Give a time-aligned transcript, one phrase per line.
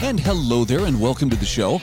[0.00, 1.80] And hello there, and welcome to the show.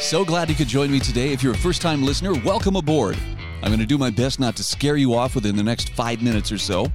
[0.00, 1.32] So glad you could join me today.
[1.32, 3.18] If you're a first time listener, welcome aboard.
[3.60, 6.22] I'm going to do my best not to scare you off within the next five
[6.22, 6.86] minutes or so.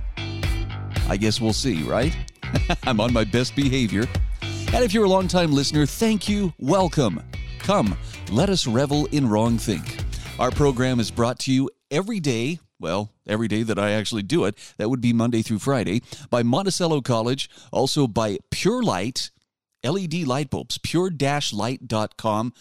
[1.09, 2.15] I guess we'll see, right?
[2.83, 4.05] I'm on my best behavior.
[4.41, 6.53] And if you're a long-time listener, thank you.
[6.57, 7.21] Welcome.
[7.59, 7.97] Come,
[8.31, 10.05] let us revel in wrong think.
[10.39, 14.45] Our program is brought to you every day well, every day that I actually do
[14.45, 19.31] it, that would be Monday through Friday, by Monticello College, also by Pure Light,
[19.87, 22.53] LED light bulbs, pure-light.com.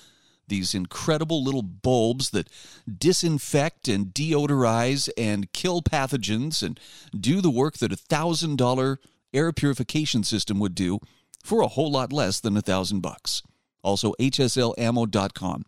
[0.49, 2.49] These incredible little bulbs that
[2.87, 6.79] disinfect and deodorize and kill pathogens and
[7.19, 8.99] do the work that a $1,000
[9.35, 11.01] air purification system would do
[11.43, 13.43] for a whole lot less than a thousand bucks.
[13.83, 15.65] Also, hslammo.com.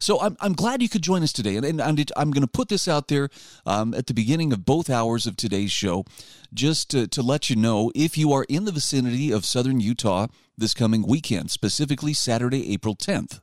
[0.00, 1.54] So I'm, I'm glad you could join us today.
[1.54, 1.80] And, and
[2.16, 3.28] I'm going to put this out there
[3.64, 6.04] um, at the beginning of both hours of today's show,
[6.52, 10.26] just to, to let you know if you are in the vicinity of southern Utah
[10.62, 13.40] this coming weekend, specifically Saturday, April 10th.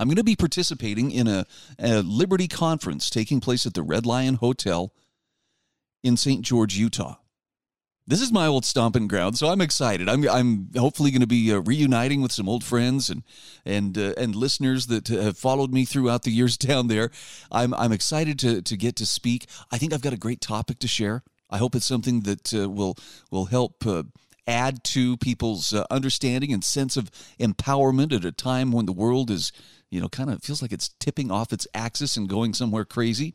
[0.00, 1.46] I'm going to be participating in a,
[1.78, 4.92] a Liberty conference taking place at the Red Lion Hotel
[6.02, 6.42] in St.
[6.42, 7.18] George, Utah
[8.06, 10.08] this is my old stomping ground, so I'm excited.
[10.08, 13.22] I'm I'm hopefully going to be uh, reuniting with some old friends and
[13.64, 17.10] and uh, and listeners that have followed me throughout the years down there.
[17.50, 19.46] I'm I'm excited to to get to speak.
[19.70, 21.22] I think I've got a great topic to share.
[21.50, 22.96] I hope it's something that uh, will
[23.30, 24.02] will help uh,
[24.46, 29.30] add to people's uh, understanding and sense of empowerment at a time when the world
[29.30, 29.52] is,
[29.90, 33.34] you know, kind of feels like it's tipping off its axis and going somewhere crazy.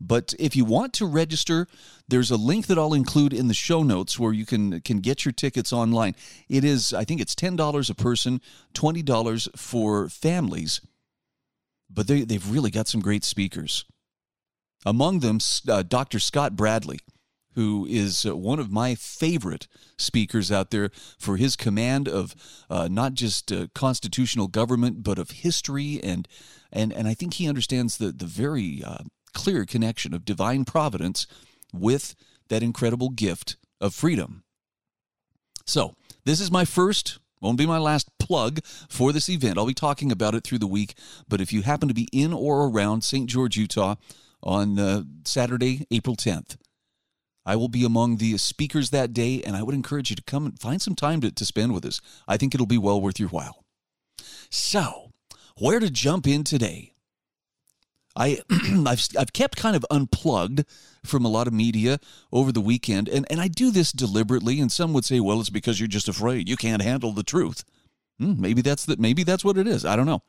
[0.00, 1.66] But if you want to register,
[2.08, 5.24] there's a link that I'll include in the show notes where you can can get
[5.24, 6.14] your tickets online.
[6.48, 8.40] It is, I think it's ten dollars a person,
[8.74, 10.80] twenty dollars for families.
[11.88, 13.84] But they they've really got some great speakers.
[14.84, 16.20] Among them, uh, Dr.
[16.20, 17.00] Scott Bradley,
[17.56, 19.66] who is uh, one of my favorite
[19.98, 22.34] speakers out there for his command of
[22.70, 26.28] uh, not just uh, constitutional government but of history and
[26.72, 28.98] and and I think he understands the the very uh,
[29.32, 31.26] clear connection of divine providence
[31.72, 32.14] with
[32.48, 34.44] that incredible gift of freedom.
[35.66, 35.94] So,
[36.24, 39.58] this is my first, won't be my last plug for this event.
[39.58, 40.94] I'll be talking about it through the week,
[41.28, 43.28] but if you happen to be in or around St.
[43.28, 43.96] George, Utah
[44.42, 46.56] on uh, Saturday, April 10th,
[47.46, 50.44] I will be among the speakers that day, and I would encourage you to come
[50.44, 52.00] and find some time to, to spend with us.
[52.26, 53.64] I think it'll be well worth your while.
[54.50, 55.12] So,
[55.56, 56.92] where to jump in today?
[58.16, 60.64] I I've I've kept kind of unplugged
[61.04, 62.00] from a lot of media
[62.32, 64.60] over the weekend, and and I do this deliberately.
[64.60, 67.64] And some would say, well, it's because you're just afraid you can't handle the truth.
[68.18, 68.98] Hmm, maybe that's that.
[68.98, 69.84] Maybe that's what it is.
[69.84, 70.22] I don't know.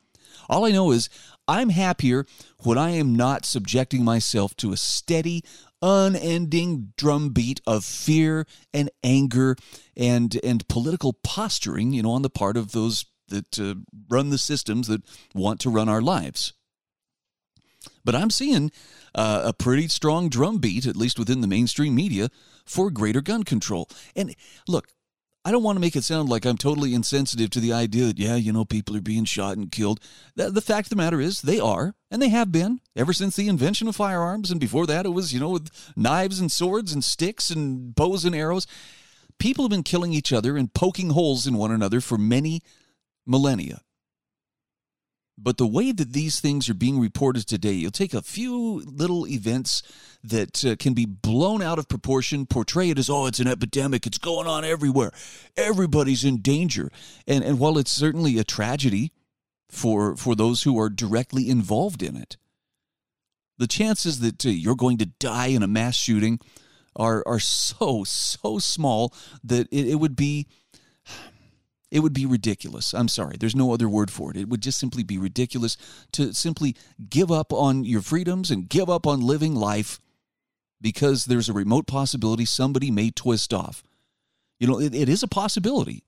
[0.48, 1.08] All I know is
[1.46, 2.26] I'm happier
[2.62, 5.42] when I am not subjecting myself to a steady,
[5.80, 9.56] unending drumbeat of fear and anger
[9.96, 11.92] and and political posturing.
[11.92, 13.74] You know, on the part of those that uh,
[14.08, 15.02] run the systems that
[15.34, 16.52] want to run our lives.
[18.04, 18.70] But I'm seeing
[19.14, 22.30] uh, a pretty strong drumbeat, at least within the mainstream media,
[22.64, 23.88] for greater gun control.
[24.16, 24.34] And
[24.66, 24.88] look,
[25.44, 28.18] I don't want to make it sound like I'm totally insensitive to the idea that,
[28.18, 30.00] yeah, you know, people are being shot and killed.
[30.34, 33.36] The, the, fact of the matter is, they are, and they have been ever since
[33.36, 34.50] the invention of firearms.
[34.50, 38.24] And before that, it was, you know, with knives and swords and sticks and bows
[38.24, 38.66] and arrows.
[39.38, 42.60] People have been killing each other and poking holes in one another for many
[43.24, 43.80] millennia.
[45.40, 49.26] But the way that these things are being reported today, you'll take a few little
[49.28, 49.84] events
[50.24, 54.04] that uh, can be blown out of proportion, portray it as, oh, it's an epidemic,
[54.04, 55.12] it's going on everywhere,
[55.56, 56.90] everybody's in danger.
[57.28, 59.12] And, and while it's certainly a tragedy
[59.68, 62.36] for, for those who are directly involved in it,
[63.58, 66.40] the chances that uh, you're going to die in a mass shooting
[66.96, 69.14] are, are so, so small
[69.44, 70.48] that it, it would be
[71.90, 72.92] it would be ridiculous.
[72.92, 74.36] I'm sorry, there's no other word for it.
[74.36, 75.76] It would just simply be ridiculous
[76.12, 76.76] to simply
[77.08, 80.00] give up on your freedoms and give up on living life
[80.80, 83.82] because there's a remote possibility somebody may twist off.
[84.60, 86.04] You know, it, it is a possibility.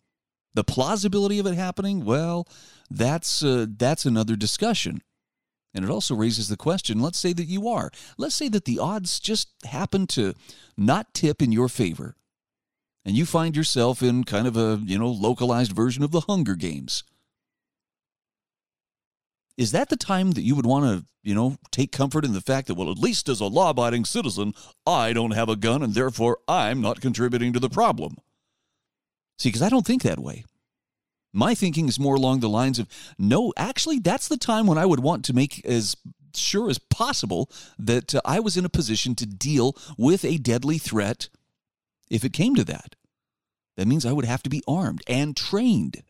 [0.55, 2.47] The plausibility of it happening, well,
[2.91, 5.03] that's uh, that's another discussion.
[5.73, 7.91] And it also raises the question let's say that you are.
[8.19, 10.35] Let's say that the odds just happen to
[10.77, 12.17] not tip in your favor
[13.05, 16.55] and you find yourself in kind of a, you know, localized version of the Hunger
[16.55, 17.03] Games.
[19.57, 22.41] Is that the time that you would want to, you know, take comfort in the
[22.41, 24.55] fact that, well, at least as a law abiding citizen,
[24.87, 28.17] I don't have a gun and therefore I'm not contributing to the problem?
[29.39, 30.45] See, because I don't think that way.
[31.33, 32.89] My thinking is more along the lines of
[33.19, 35.97] no, actually, that's the time when I would want to make as
[36.35, 40.79] sure as possible that uh, I was in a position to deal with a deadly
[40.79, 41.29] threat
[42.11, 42.97] if it came to that.
[43.77, 46.03] That means I would have to be armed and trained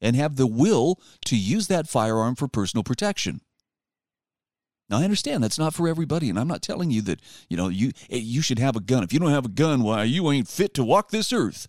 [0.00, 3.40] and have the will to use that firearm for personal protection.
[4.88, 7.68] Now I understand that's not for everybody, and I'm not telling you that you know
[7.68, 9.02] you eh, you should have a gun.
[9.02, 11.66] If you don't have a gun, why you ain't fit to walk this earth.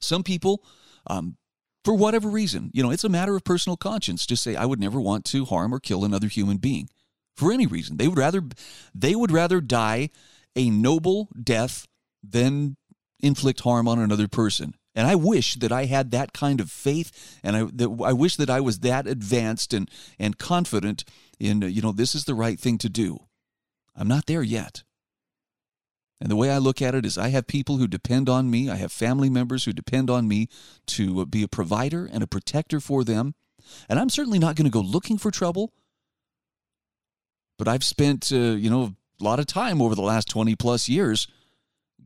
[0.00, 0.62] Some people,
[1.06, 1.36] um,
[1.84, 4.26] for whatever reason, you know, it's a matter of personal conscience.
[4.26, 6.88] Just say I would never want to harm or kill another human being
[7.34, 7.96] for any reason.
[7.96, 8.42] They would rather
[8.94, 10.10] they would rather die
[10.54, 11.86] a noble death
[12.30, 12.76] than
[13.20, 14.74] inflict harm on another person.
[14.94, 18.36] And I wish that I had that kind of faith, and I that, I wish
[18.36, 21.04] that I was that advanced and and confident
[21.40, 23.18] in you know this is the right thing to do.
[23.96, 24.84] I'm not there yet.
[26.20, 28.70] And the way I look at it is I have people who depend on me.
[28.70, 30.48] I have family members who depend on me
[30.86, 33.34] to be a provider and a protector for them.
[33.88, 35.72] And I'm certainly not going to go looking for trouble.
[37.58, 40.88] But I've spent, uh, you know, a lot of time over the last 20 plus
[40.88, 41.26] years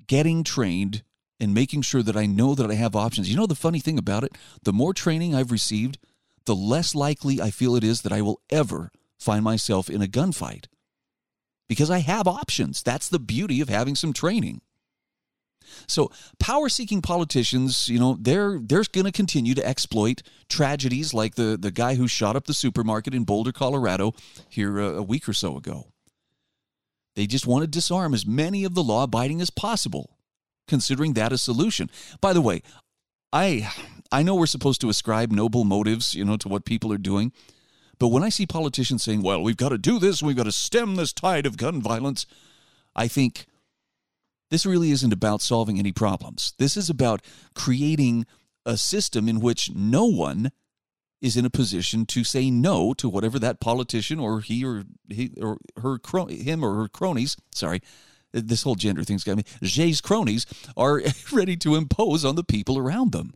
[0.08, 1.02] getting trained
[1.40, 3.30] and making sure that I know that I have options.
[3.30, 4.32] You know, the funny thing about it,
[4.64, 5.98] the more training I've received,
[6.46, 10.06] the less likely I feel it is that I will ever find myself in a
[10.06, 10.66] gunfight
[11.68, 12.82] because I have options.
[12.82, 14.62] That's the beauty of having some training.
[15.86, 21.34] So, power seeking politicians, you know, they're they're going to continue to exploit tragedies like
[21.34, 24.14] the the guy who shot up the supermarket in Boulder, Colorado
[24.48, 25.88] here a, a week or so ago.
[27.18, 30.16] They just want to disarm as many of the law abiding as possible,
[30.68, 31.90] considering that a solution.
[32.20, 32.62] By the way,
[33.32, 33.72] I
[34.12, 37.32] I know we're supposed to ascribe noble motives, you know, to what people are doing.
[37.98, 40.52] But when I see politicians saying, well, we've got to do this, we've got to
[40.52, 42.24] stem this tide of gun violence,
[42.94, 43.46] I think
[44.52, 46.54] this really isn't about solving any problems.
[46.58, 47.20] This is about
[47.52, 48.26] creating
[48.64, 50.52] a system in which no one
[51.20, 55.32] is in a position to say no to whatever that politician or he or he
[55.40, 55.98] or her
[56.28, 57.80] him or her cronies, sorry,
[58.32, 59.44] this whole gender thing's got me.
[59.62, 63.34] Jay's cronies are ready to impose on the people around them.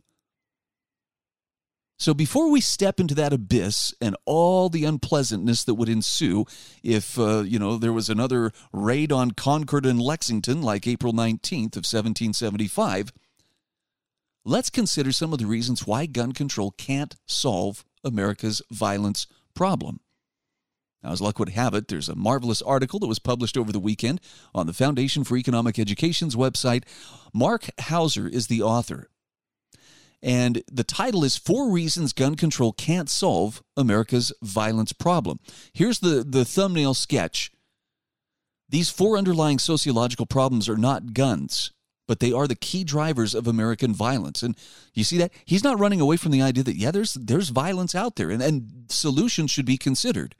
[2.03, 6.45] So before we step into that abyss and all the unpleasantness that would ensue
[6.83, 11.77] if uh, you know there was another raid on Concord and Lexington like April 19th
[11.77, 13.13] of 1775,
[14.45, 19.99] let's consider some of the reasons why gun control can't solve America's violence problem.
[21.03, 23.79] Now, as luck would have it, there's a marvelous article that was published over the
[23.79, 24.21] weekend
[24.55, 26.83] on the Foundation for Economic Education's website.
[27.33, 29.09] Mark Hauser is the author.
[30.21, 35.39] And the title is Four Reasons Gun Control Can't Solve America's Violence Problem.
[35.73, 37.51] Here's the, the thumbnail sketch.
[38.69, 41.71] These four underlying sociological problems are not guns,
[42.07, 44.43] but they are the key drivers of American violence.
[44.43, 44.57] And
[44.93, 45.31] you see that?
[45.45, 48.41] He's not running away from the idea that, yeah, there's, there's violence out there and,
[48.41, 50.35] and solutions should be considered.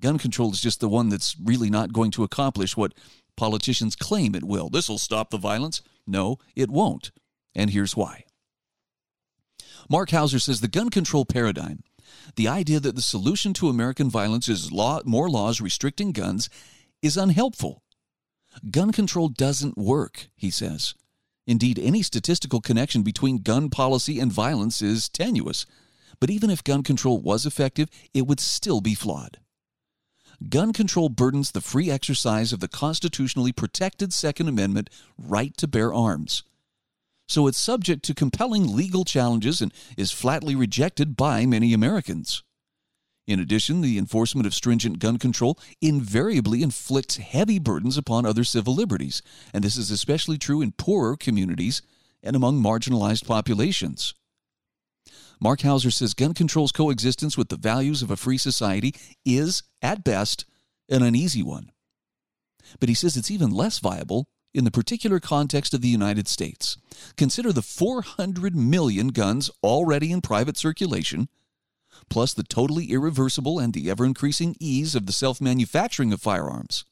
[0.00, 2.94] Gun control is just the one that's really not going to accomplish what
[3.36, 4.68] politicians claim it will.
[4.68, 5.82] This will stop the violence.
[6.06, 7.10] No, it won't.
[7.54, 8.24] And here's why.
[9.88, 11.82] Mark Hauser says the gun control paradigm,
[12.36, 16.48] the idea that the solution to American violence is law, more laws restricting guns,
[17.02, 17.82] is unhelpful.
[18.70, 20.94] Gun control doesn't work, he says.
[21.46, 25.64] Indeed, any statistical connection between gun policy and violence is tenuous.
[26.20, 29.38] But even if gun control was effective, it would still be flawed.
[30.48, 35.92] Gun control burdens the free exercise of the constitutionally protected Second Amendment right to bear
[35.92, 36.42] arms
[37.28, 42.42] so it's subject to compelling legal challenges and is flatly rejected by many Americans.
[43.28, 48.74] In addition, the enforcement of stringent gun control invariably inflicts heavy burdens upon other civil
[48.74, 49.20] liberties,
[49.52, 51.82] and this is especially true in poorer communities
[52.22, 54.14] and among marginalized populations.
[55.40, 58.94] Mark Hauser says gun control's coexistence with the values of a free society
[59.26, 60.46] is, at best,
[60.88, 61.70] an uneasy one.
[62.80, 66.78] But he says it's even less viable in the particular context of the United States.
[67.18, 71.28] Consider the 400 million guns already in private circulation,
[72.08, 76.84] plus the totally irreversible and the ever increasing ease of the self manufacturing of firearms.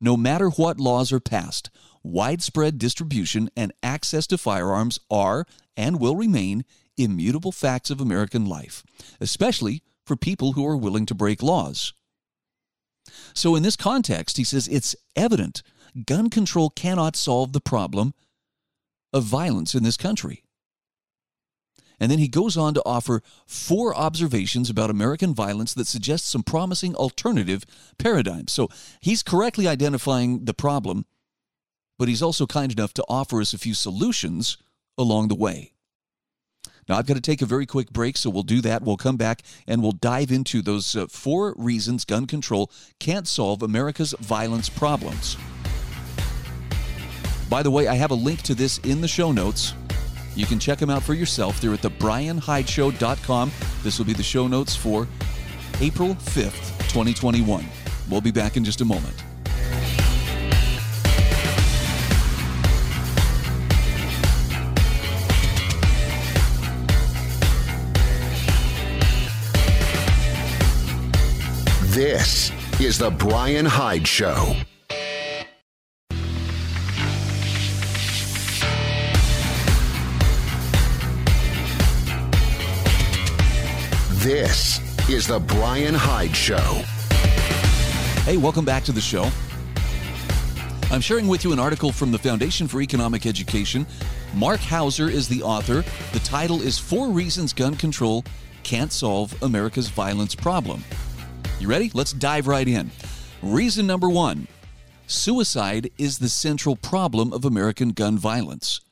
[0.00, 1.70] No matter what laws are passed,
[2.02, 5.44] widespread distribution and access to firearms are
[5.76, 6.64] and will remain
[6.96, 8.84] immutable facts of American life,
[9.20, 11.92] especially for people who are willing to break laws.
[13.34, 15.62] So, in this context, he says it's evident
[16.06, 18.14] gun control cannot solve the problem
[19.12, 20.44] of violence in this country.
[22.00, 26.42] And then he goes on to offer four observations about American violence that suggest some
[26.42, 27.64] promising alternative
[27.98, 28.52] paradigms.
[28.52, 28.68] So
[29.00, 31.06] he's correctly identifying the problem,
[31.98, 34.58] but he's also kind enough to offer us a few solutions
[34.96, 35.72] along the way.
[36.88, 38.82] Now, I've got to take a very quick break, so we'll do that.
[38.82, 43.62] We'll come back and we'll dive into those uh, four reasons gun control can't solve
[43.62, 45.36] America's violence problems.
[47.50, 49.74] By the way, I have a link to this in the show notes.
[50.38, 51.60] You can check them out for yourself.
[51.60, 53.50] They're at thebrianhydeshow.com.
[53.82, 55.08] This will be the show notes for
[55.80, 57.66] April 5th, 2021.
[58.08, 59.16] We'll be back in just a moment.
[71.90, 74.54] This is The Brian Hyde Show.
[84.28, 86.82] This is The Brian Hyde Show.
[88.26, 89.30] Hey, welcome back to the show.
[90.94, 93.86] I'm sharing with you an article from the Foundation for Economic Education.
[94.34, 95.82] Mark Hauser is the author.
[96.12, 98.22] The title is Four Reasons Gun Control
[98.64, 100.84] Can't Solve America's Violence Problem.
[101.58, 101.90] You ready?
[101.94, 102.90] Let's dive right in.
[103.40, 104.46] Reason number one
[105.06, 108.82] suicide is the central problem of American gun violence.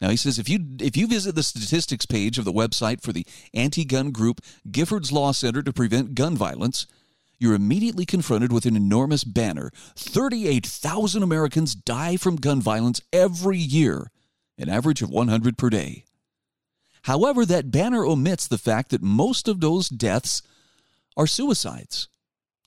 [0.00, 3.12] Now he says if you if you visit the statistics page of the website for
[3.12, 6.86] the anti-gun group Giffords Law Center to Prevent Gun Violence,
[7.38, 9.70] you're immediately confronted with an enormous banner.
[9.96, 14.10] 38,000 Americans die from gun violence every year,
[14.56, 16.04] an average of 100 per day.
[17.02, 20.42] However, that banner omits the fact that most of those deaths
[21.16, 22.08] are suicides.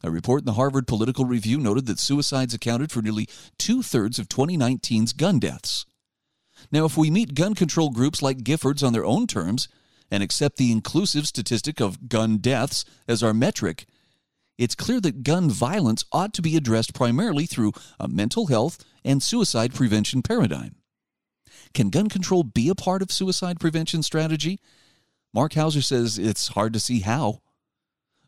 [0.04, 4.18] A report in the Harvard Political Review noted that suicides accounted for nearly two thirds
[4.20, 5.86] of 2019's gun deaths.
[6.72, 9.68] Now, if we meet gun control groups like Giffords on their own terms
[10.10, 13.86] and accept the inclusive statistic of gun deaths as our metric,
[14.58, 19.22] it's clear that gun violence ought to be addressed primarily through a mental health and
[19.22, 20.76] suicide prevention paradigm.
[21.74, 24.60] Can gun control be a part of suicide prevention strategy?
[25.34, 27.42] Mark Hauser says it's hard to see how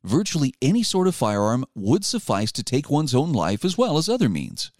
[0.03, 4.09] virtually any sort of firearm would suffice to take one's own life as well as
[4.09, 4.71] other means.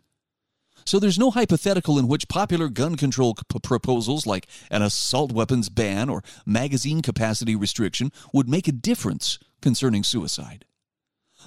[0.86, 5.70] So there's no hypothetical in which popular gun control p- proposals like an assault weapons
[5.70, 10.66] ban or magazine capacity restriction would make a difference concerning suicide.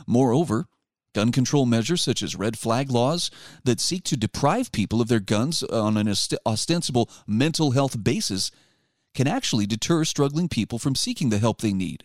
[0.07, 0.67] Moreover,
[1.15, 3.31] gun control measures such as red flag laws
[3.65, 6.13] that seek to deprive people of their guns on an
[6.45, 8.51] ostensible mental health basis
[9.15, 12.05] can actually deter struggling people from seeking the help they need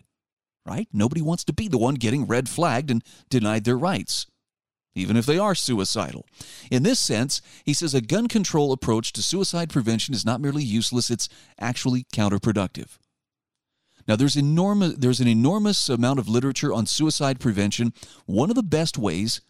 [0.66, 0.88] right?
[0.94, 4.28] Nobody wants to be the one getting red flagged and denied their rights,
[4.96, 6.26] even if they are suicidal.
[6.70, 10.64] In this sense, he says a gun control approach to suicide prevention is not merely
[10.64, 11.30] useless, it's
[11.60, 12.98] actually counterproductive.
[14.08, 17.94] Now, there's, enormous, there's an enormous amount of literature on suicide prevention.
[18.26, 19.42] One of the best ways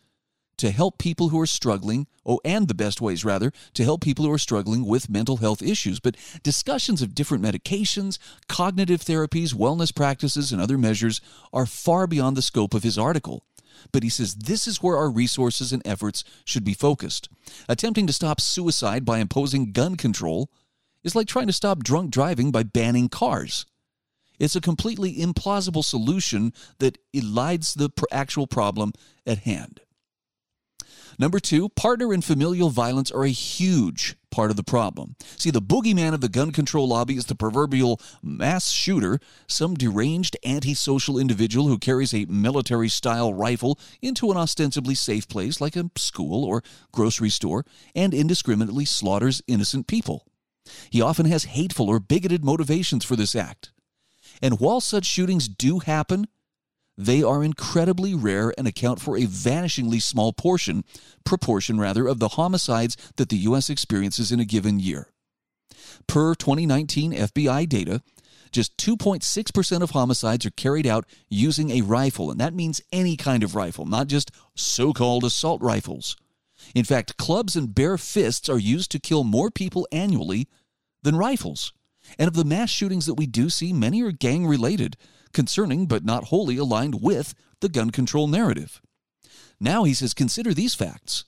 [0.58, 4.26] to help people who are struggling, oh, and the best ways, rather, to help people
[4.26, 6.00] who are struggling with mental health issues.
[6.00, 11.20] But discussions of different medications, cognitive therapies, wellness practices, and other measures
[11.52, 13.44] are far beyond the scope of his article.
[13.92, 17.30] But he says this is where our resources and efforts should be focused.
[17.68, 20.50] Attempting to stop suicide by imposing gun control
[21.04, 23.66] is like trying to stop drunk driving by banning cars.
[24.40, 28.94] It's a completely implausible solution that elides the actual problem
[29.26, 29.82] at hand.
[31.22, 35.16] Number two, partner and familial violence are a huge part of the problem.
[35.38, 40.36] See, the boogeyman of the gun control lobby is the proverbial mass shooter, some deranged
[40.44, 45.92] antisocial individual who carries a military style rifle into an ostensibly safe place like a
[45.96, 50.26] school or grocery store and indiscriminately slaughters innocent people.
[50.90, 53.72] He often has hateful or bigoted motivations for this act.
[54.42, 56.26] And while such shootings do happen,
[56.98, 60.84] they are incredibly rare and account for a vanishingly small portion,
[61.24, 63.70] proportion rather, of the homicides that the U.S.
[63.70, 65.08] experiences in a given year.
[66.08, 68.02] Per 2019 FBI data,
[68.52, 73.44] just 2.6% of homicides are carried out using a rifle, and that means any kind
[73.44, 76.18] of rifle, not just so called assault rifles.
[76.76, 80.48] In fact, clubs and bare fists are used to kill more people annually
[81.02, 81.74] than rifles.
[82.20, 84.98] And of the mass shootings that we do see, many are gang related,
[85.34, 88.82] concerning but not wholly aligned with the gun control narrative.
[89.60, 91.26] Now he says, consider these facts.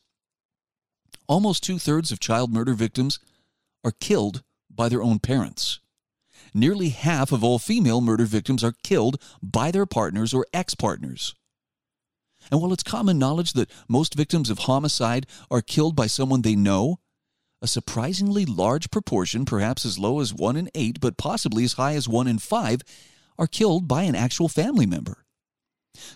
[1.28, 3.20] Almost two thirds of child murder victims
[3.84, 5.80] are killed by their own parents.
[6.54, 11.34] Nearly half of all female murder victims are killed by their partners or ex partners.
[12.52, 16.56] And while it's common knowledge that most victims of homicide are killed by someone they
[16.56, 17.00] know,
[17.62, 21.94] a surprisingly large proportion, perhaps as low as 1 in 8, but possibly as high
[21.94, 22.82] as 1 in 5,
[23.38, 25.26] are killed by an actual family member.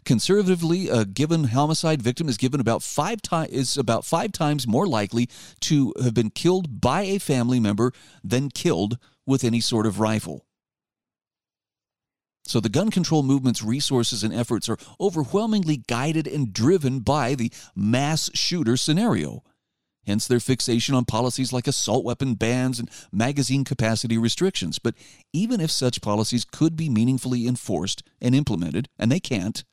[0.06, 4.88] Conservatively, a given homicide victim is given about five times is about five times more
[4.88, 5.30] likely
[5.62, 7.92] to have been killed by a family member
[8.24, 10.46] than killed with any sort of rifle.
[12.46, 17.52] So the gun control movement's resources and efforts are overwhelmingly guided and driven by the
[17.76, 19.44] mass shooter scenario.
[20.08, 24.80] Hence their fixation on policies like assault weapon bans and magazine capacity restrictions.
[24.80, 24.96] But
[25.34, 29.66] even if such policies could be meaningfully enforced and implemented, and they can't,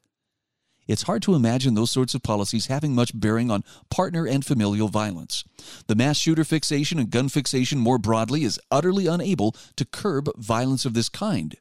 [0.88, 4.88] it's hard to imagine those sorts of policies having much bearing on partner and familial
[4.88, 5.44] violence.
[5.86, 10.84] The mass shooter fixation and gun fixation more broadly is utterly unable to curb violence
[10.84, 11.56] of this kind.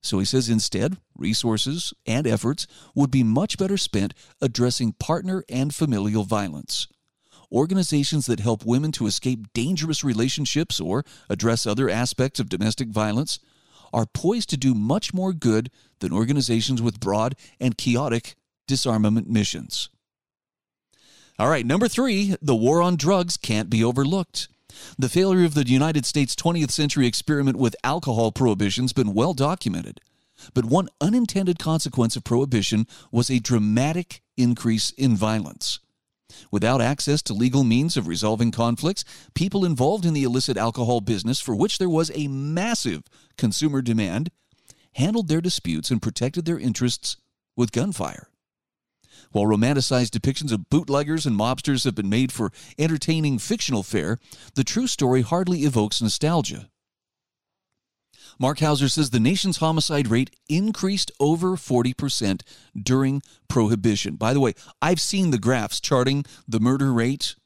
[0.00, 5.74] So he says instead, resources and efforts would be much better spent addressing partner and
[5.74, 6.86] familial violence
[7.52, 13.38] organizations that help women to escape dangerous relationships or address other aspects of domestic violence
[13.92, 19.88] are poised to do much more good than organizations with broad and chaotic disarmament missions.
[21.38, 24.48] All right, number three, the war on drugs can't be overlooked.
[24.98, 29.34] The failure of the United States 20th century experiment with alcohol prohibition has been well
[29.34, 30.00] documented.
[30.54, 35.80] But one unintended consequence of prohibition was a dramatic increase in violence.
[36.50, 41.40] Without access to legal means of resolving conflicts, people involved in the illicit alcohol business,
[41.40, 43.02] for which there was a massive
[43.36, 44.30] consumer demand,
[44.94, 47.16] handled their disputes and protected their interests
[47.56, 48.28] with gunfire.
[49.32, 54.18] While romanticized depictions of bootleggers and mobsters have been made for entertaining fictional fare,
[54.54, 56.68] the true story hardly evokes nostalgia.
[58.40, 62.40] Mark Hauser says the nation's homicide rate increased over 40%
[62.74, 64.16] during Prohibition.
[64.16, 67.36] By the way, I've seen the graphs charting the murder rate,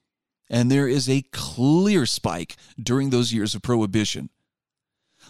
[0.49, 4.31] and there is a clear spike during those years of Prohibition.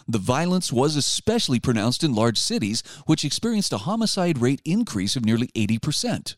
[0.07, 5.25] The violence was especially pronounced in large cities, which experienced a homicide rate increase of
[5.25, 6.35] nearly 80%.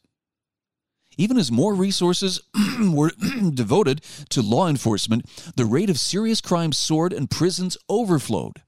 [1.17, 2.39] Even as more resources
[2.79, 3.11] were
[3.53, 5.25] devoted to law enforcement,
[5.57, 8.61] the rate of serious crime soared and prisons overflowed.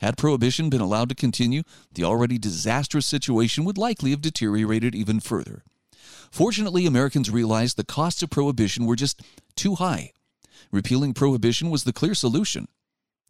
[0.00, 5.20] Had prohibition been allowed to continue, the already disastrous situation would likely have deteriorated even
[5.20, 5.62] further.
[6.30, 9.22] Fortunately, Americans realized the costs of prohibition were just
[9.54, 10.12] too high.
[10.70, 12.68] Repealing prohibition was the clear solution.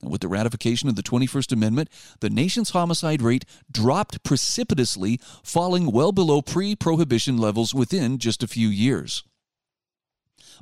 [0.03, 1.89] And with the ratification of the 21st Amendment,
[2.21, 8.49] the nation's homicide rate dropped precipitously, falling well below pre prohibition levels within just a
[8.49, 9.23] few years.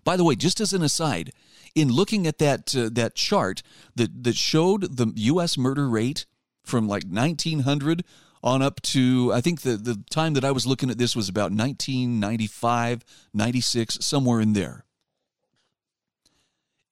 [0.05, 1.33] By the way, just as an aside,
[1.75, 3.63] in looking at that uh, that chart
[3.97, 5.59] that that showed the U.S.
[5.59, 6.27] murder rate
[6.63, 8.05] from like 1900
[8.43, 11.29] on up to I think the the time that I was looking at this was
[11.29, 14.85] about 1995, 96, somewhere in there.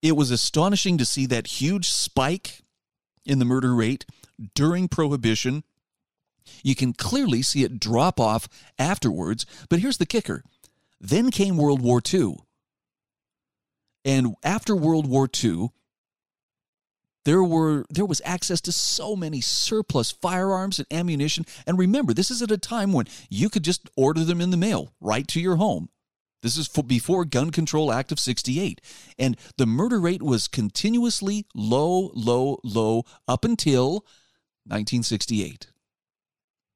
[0.01, 2.63] It was astonishing to see that huge spike
[3.25, 4.05] in the murder rate
[4.55, 5.63] during prohibition.
[6.65, 8.49] You can clearly see it drop off
[8.79, 10.43] afterwards, but here's the kicker.
[11.01, 12.39] Then came World War II.
[14.05, 15.71] And after World War II,
[17.25, 21.47] there were there was access to so many surplus firearms and ammunition.
[21.67, 24.57] And remember this is at a time when you could just order them in the
[24.57, 25.89] mail right to your home.
[26.43, 28.81] This is before gun control act of 68
[29.17, 34.05] and the murder rate was continuously low low low up until
[34.65, 35.69] 1968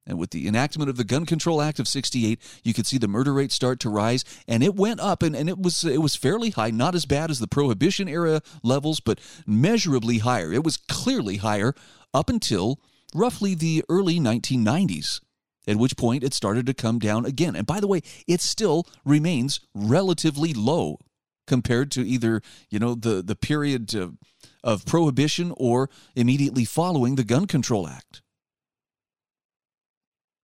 [0.07, 3.07] and with the enactment of the Gun Control Act of 68, you could see the
[3.07, 6.15] murder rate start to rise and it went up and, and it was it was
[6.15, 10.51] fairly high, not as bad as the prohibition era levels, but measurably higher.
[10.51, 11.75] It was clearly higher
[12.13, 12.79] up until
[13.13, 15.21] roughly the early 1990s.
[15.69, 17.53] At which point it started to come down again.
[17.53, 20.97] And by the way, it still remains relatively low
[21.45, 24.15] compared to either, you know, the, the period of,
[24.63, 28.21] of prohibition or immediately following the Gun Control Act.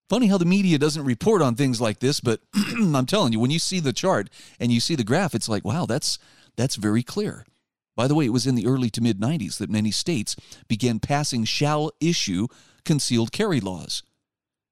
[0.08, 3.50] Funny how the media doesn't report on things like this, but I'm telling you, when
[3.50, 4.28] you see the chart
[4.60, 6.18] and you see the graph, it's like, wow, that's
[6.56, 7.44] that's very clear.
[7.96, 10.36] By the way, it was in the early to mid 90s that many states
[10.68, 12.48] began passing shall issue
[12.84, 14.02] concealed carry laws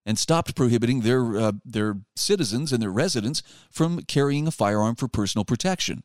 [0.05, 5.09] and stopped prohibiting their uh, their citizens and their residents from carrying a firearm for
[5.09, 6.03] personal protection.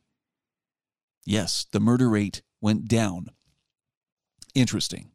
[1.26, 3.32] Yes, the murder rate went down.
[4.56, 5.12] Interesting.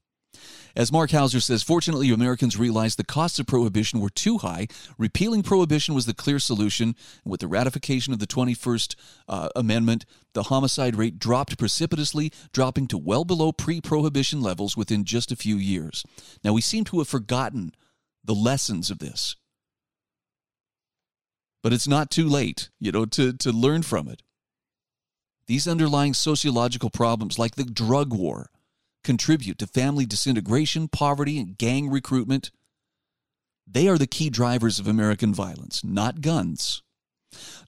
[0.75, 4.69] As Mark Hauser says, fortunately, Americans realized the costs of prohibition were too high.
[4.99, 6.95] Repealing prohibition was the clear solution.
[7.25, 8.95] with the ratification of the 21st
[9.29, 15.05] uh, Amendment, the homicide rate dropped precipitously, dropping to well below pre prohibition levels within
[15.05, 16.05] just a few years.
[16.43, 17.73] Now, we seem to have forgotten
[18.25, 19.37] the lessons of this.
[21.63, 24.23] but it's not too late, you know, to, to learn from it.
[25.47, 28.51] These underlying sociological problems, like the drug war,
[29.03, 32.51] contribute to family disintegration, poverty, and gang recruitment.
[33.67, 36.83] They are the key drivers of American violence, not guns.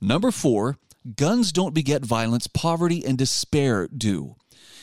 [0.00, 0.78] Number four,
[1.16, 4.36] guns don't beget violence, poverty and despair do.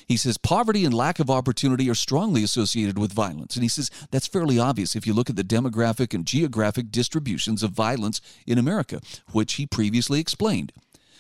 [0.08, 3.56] He says poverty and lack of opportunity are strongly associated with violence.
[3.56, 7.64] And he says that's fairly obvious if you look at the demographic and geographic distributions
[7.64, 10.74] of violence in America, which he previously explained.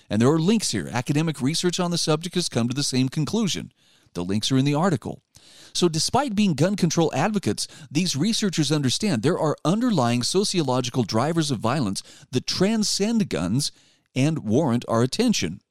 [0.09, 0.89] And there are links here.
[0.91, 3.71] Academic research on the subject has come to the same conclusion.
[4.13, 5.21] The links are in the article.
[5.73, 11.59] So, despite being gun control advocates, these researchers understand there are underlying sociological drivers of
[11.59, 13.71] violence that transcend guns
[14.15, 15.61] and warrant our attention.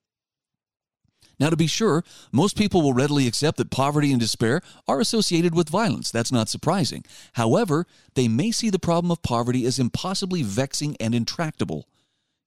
[1.38, 5.54] Now, to be sure, most people will readily accept that poverty and despair are associated
[5.54, 6.10] with violence.
[6.10, 7.04] That's not surprising.
[7.32, 11.88] However, they may see the problem of poverty as impossibly vexing and intractable.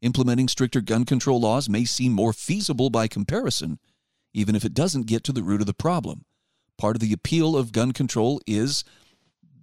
[0.04, 3.80] Implementing stricter gun control laws may seem more feasible by comparison,
[4.34, 6.26] even if it doesn't get to the root of the problem.
[6.78, 8.84] Part of the appeal of gun control is,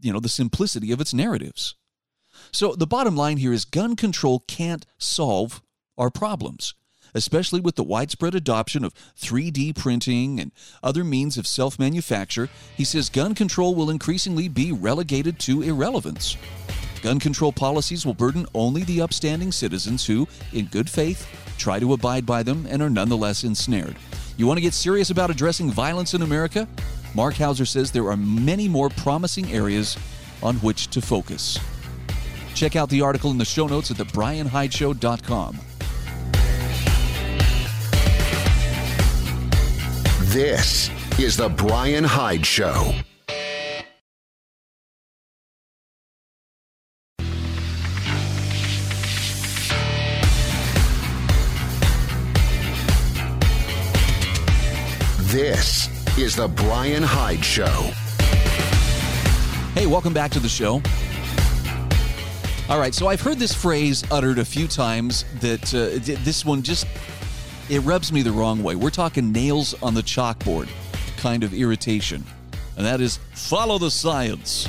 [0.00, 1.74] you know, the simplicity of its narratives.
[2.52, 5.62] So the bottom line here is gun control can't solve
[5.98, 6.74] our problems
[7.14, 10.52] especially with the widespread adoption of 3D printing and
[10.82, 16.36] other means of self manufacture, he says gun control will increasingly be relegated to irrelevance.
[17.02, 21.94] Gun control policies will burden only the upstanding citizens who, in good faith, try to
[21.94, 23.96] abide by them and are nonetheless ensnared.
[24.40, 26.66] You want to get serious about addressing violence in America?
[27.14, 29.98] Mark Hauser says there are many more promising areas
[30.42, 31.58] on which to focus.
[32.54, 35.58] Check out the article in the show notes at thebrianhydeshow.com.
[40.32, 42.94] This is The Brian Hyde Show.
[55.40, 57.64] This is The Brian Hyde Show.
[59.74, 60.82] Hey, welcome back to the show.
[62.68, 66.62] All right, so I've heard this phrase uttered a few times that uh, this one
[66.62, 66.86] just
[67.70, 68.74] it rubs me the wrong way.
[68.74, 70.68] We're talking nails on the chalkboard
[71.16, 72.22] kind of irritation,
[72.76, 74.68] and that is follow the science.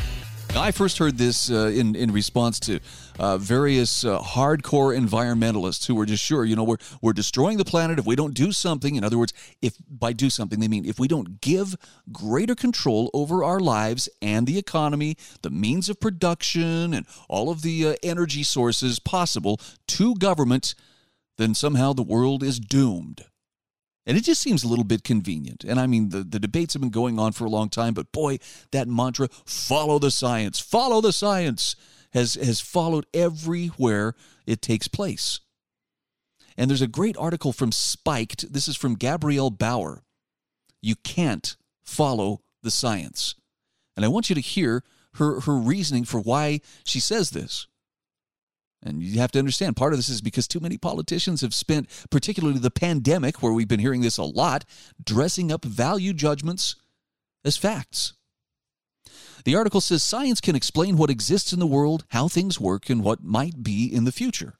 [0.55, 2.79] I first heard this uh, in in response to
[3.17, 7.65] uh, various uh, hardcore environmentalists who were just sure, you know, we're we're destroying the
[7.65, 8.95] planet if we don't do something.
[8.95, 11.75] In other words, if by do something they mean if we don't give
[12.11, 17.61] greater control over our lives and the economy, the means of production, and all of
[17.61, 20.75] the uh, energy sources possible to government
[21.37, 23.25] then somehow the world is doomed.
[24.05, 25.63] And it just seems a little bit convenient.
[25.63, 28.11] And I mean, the, the debates have been going on for a long time, but
[28.11, 28.39] boy,
[28.71, 31.75] that mantra, follow the science, follow the science,
[32.13, 34.15] has, has followed everywhere
[34.47, 35.39] it takes place.
[36.57, 38.51] And there's a great article from Spiked.
[38.51, 40.03] This is from Gabrielle Bauer.
[40.81, 43.35] You can't follow the science.
[43.95, 44.83] And I want you to hear
[45.15, 47.67] her, her reasoning for why she says this.
[48.83, 51.87] And you have to understand part of this is because too many politicians have spent,
[52.09, 54.65] particularly the pandemic, where we've been hearing this a lot,
[55.03, 56.75] dressing up value judgments
[57.45, 58.13] as facts.
[59.45, 63.03] The article says science can explain what exists in the world, how things work, and
[63.03, 64.55] what might be in the future.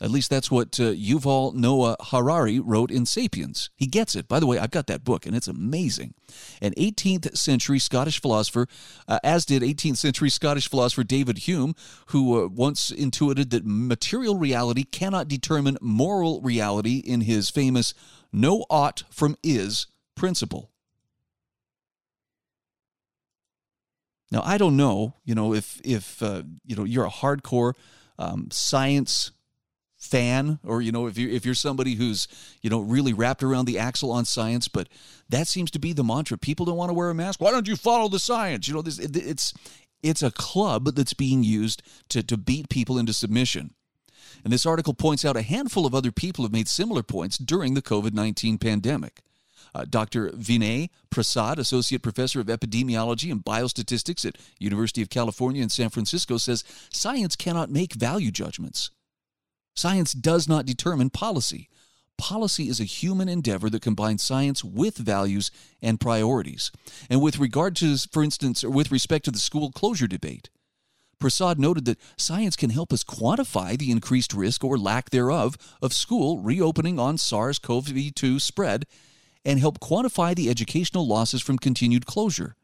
[0.00, 3.70] At least that's what uh, Yuval Noah Harari wrote in Sapiens.
[3.76, 4.26] He gets it.
[4.26, 6.14] By the way, I've got that book, and it's amazing.
[6.60, 8.66] An 18th century Scottish philosopher,
[9.06, 11.76] uh, as did 18th century Scottish philosopher David Hume,
[12.06, 17.94] who uh, once intuited that material reality cannot determine moral reality in his famous
[18.32, 20.70] "know ought from is" principle.
[24.32, 27.74] Now, I don't know, you know, if if uh, you know you're a hardcore
[28.18, 29.30] um, science
[30.04, 32.28] fan or you know if you if you're somebody who's
[32.60, 34.86] you know really wrapped around the axle on science but
[35.30, 37.66] that seems to be the mantra people don't want to wear a mask why don't
[37.66, 39.54] you follow the science you know this it, it's
[40.02, 43.72] it's a club that's being used to to beat people into submission
[44.44, 47.72] and this article points out a handful of other people have made similar points during
[47.72, 49.22] the covid-19 pandemic
[49.76, 50.30] uh, Dr.
[50.30, 56.36] Vinay Prasad, Associate Professor of Epidemiology and Biostatistics at University of California in San Francisco,
[56.36, 58.90] says science cannot make value judgments.
[59.74, 61.68] Science does not determine policy.
[62.16, 65.50] Policy is a human endeavor that combines science with values
[65.82, 66.70] and priorities.
[67.10, 70.48] And with regard to, for instance, or with respect to the school closure debate,
[71.18, 75.92] Prasad noted that science can help us quantify the increased risk or lack thereof of
[75.92, 78.84] school reopening on SARS CoV 2 spread
[79.44, 82.56] and help quantify the educational losses from continued closure.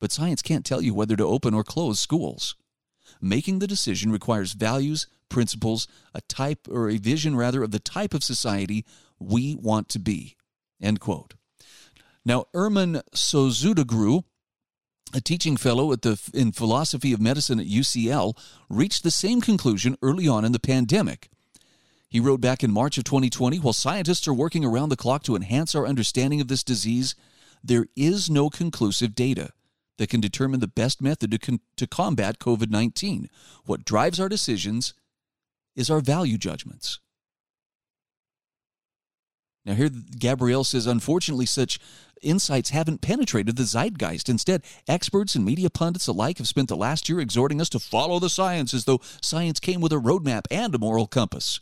[0.00, 2.56] But science can't tell you whether to open or close schools.
[3.20, 8.14] Making the decision requires values, principles, a type or a vision rather of the type
[8.14, 8.84] of society
[9.18, 10.36] we want to be.
[10.80, 11.34] End quote.
[12.24, 14.24] Now, Erman Sozudogru,
[15.14, 18.36] a teaching fellow at the, in philosophy of medicine at UCL,
[18.68, 21.28] reached the same conclusion early on in the pandemic.
[22.08, 25.34] He wrote back in March of 2020 While scientists are working around the clock to
[25.36, 27.14] enhance our understanding of this disease,
[27.64, 29.50] there is no conclusive data
[30.02, 33.30] that can determine the best method to, con- to combat COVID 19.
[33.66, 34.94] What drives our decisions
[35.76, 36.98] is our value judgments.
[39.64, 41.78] Now, here Gabrielle says, unfortunately, such
[42.20, 44.28] insights haven't penetrated the zeitgeist.
[44.28, 48.18] Instead, experts and media pundits alike have spent the last year exhorting us to follow
[48.18, 51.60] the science as though science came with a roadmap and a moral compass.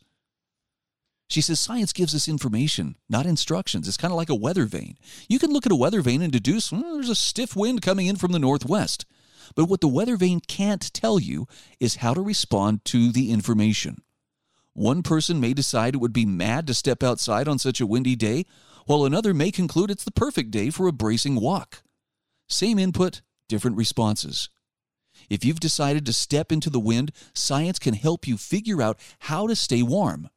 [1.31, 3.87] She says science gives us information, not instructions.
[3.87, 4.99] It's kind of like a weather vane.
[5.29, 8.09] You can look at a weather vane and deduce hmm, there's a stiff wind coming
[8.09, 9.07] in from the northwest.
[9.55, 11.47] But what the weather vane can't tell you
[11.79, 14.03] is how to respond to the information.
[14.73, 18.17] One person may decide it would be mad to step outside on such a windy
[18.17, 18.45] day,
[18.87, 21.83] while another may conclude it's the perfect day for a bracing walk.
[22.49, 24.49] Same input, different responses.
[25.29, 29.47] If you've decided to step into the wind, science can help you figure out how
[29.47, 30.29] to stay warm.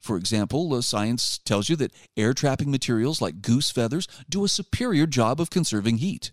[0.00, 5.06] For example, science tells you that air trapping materials like goose feathers do a superior
[5.06, 6.32] job of conserving heat.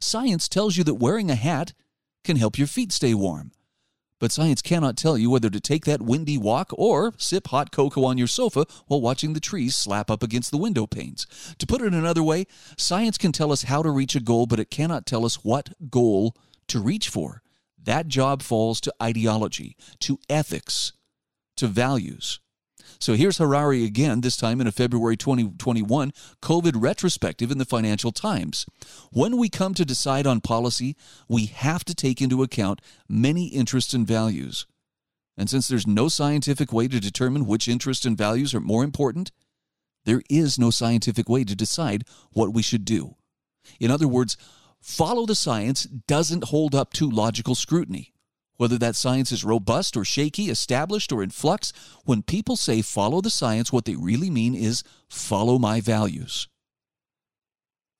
[0.00, 1.72] Science tells you that wearing a hat
[2.24, 3.52] can help your feet stay warm.
[4.20, 8.04] But science cannot tell you whether to take that windy walk or sip hot cocoa
[8.04, 11.26] on your sofa while watching the trees slap up against the window panes.
[11.58, 12.46] To put it another way,
[12.78, 15.74] science can tell us how to reach a goal, but it cannot tell us what
[15.90, 16.36] goal
[16.68, 17.42] to reach for.
[17.82, 20.92] That job falls to ideology, to ethics,
[21.56, 22.40] to values.
[22.98, 28.12] So here's Harari again, this time in a February 2021 COVID retrospective in the Financial
[28.12, 28.66] Times.
[29.10, 30.96] When we come to decide on policy,
[31.28, 34.66] we have to take into account many interests and values.
[35.36, 39.32] And since there's no scientific way to determine which interests and values are more important,
[40.04, 43.16] there is no scientific way to decide what we should do.
[43.80, 44.36] In other words,
[44.80, 48.13] follow the science doesn't hold up to logical scrutiny.
[48.56, 51.72] Whether that science is robust or shaky, established or in flux,
[52.04, 56.48] when people say follow the science, what they really mean is follow my values.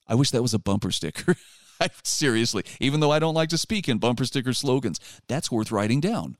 [0.06, 1.36] I wish that was a bumper sticker.
[2.04, 6.00] Seriously, even though I don't like to speak in bumper sticker slogans, that's worth writing
[6.00, 6.36] down.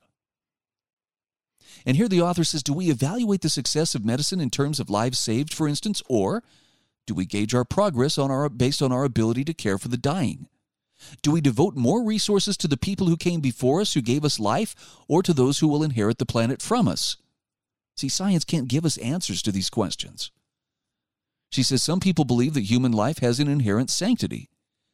[1.85, 4.89] And here the author says Do we evaluate the success of medicine in terms of
[4.89, 6.43] lives saved, for instance, or
[7.05, 9.97] do we gauge our progress on our, based on our ability to care for the
[9.97, 10.47] dying?
[11.21, 14.39] Do we devote more resources to the people who came before us, who gave us
[14.39, 14.75] life,
[15.07, 17.17] or to those who will inherit the planet from us?
[17.95, 20.31] See, science can't give us answers to these questions.
[21.51, 24.49] She says some people believe that human life has an inherent sanctity,